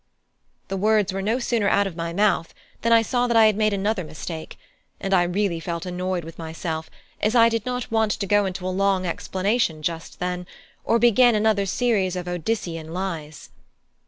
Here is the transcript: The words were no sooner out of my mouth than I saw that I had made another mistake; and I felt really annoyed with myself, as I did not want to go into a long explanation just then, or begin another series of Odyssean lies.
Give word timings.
The 0.69 0.77
words 0.77 1.13
were 1.13 1.21
no 1.21 1.37
sooner 1.37 1.69
out 1.69 1.85
of 1.85 1.95
my 1.95 2.11
mouth 2.11 2.55
than 2.81 2.91
I 2.91 3.03
saw 3.03 3.27
that 3.27 3.37
I 3.37 3.45
had 3.45 3.55
made 3.55 3.71
another 3.71 4.03
mistake; 4.03 4.57
and 4.99 5.13
I 5.13 5.25
felt 5.25 5.35
really 5.35 5.61
annoyed 5.93 6.23
with 6.23 6.39
myself, 6.39 6.89
as 7.21 7.35
I 7.35 7.49
did 7.49 7.67
not 7.67 7.91
want 7.91 8.13
to 8.13 8.25
go 8.25 8.47
into 8.47 8.65
a 8.65 8.69
long 8.73 9.05
explanation 9.05 9.83
just 9.83 10.19
then, 10.19 10.47
or 10.83 10.97
begin 10.97 11.35
another 11.35 11.67
series 11.67 12.15
of 12.15 12.27
Odyssean 12.27 12.91
lies. 12.91 13.51